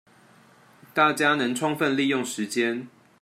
[0.95, 2.87] 大家能充分利用時間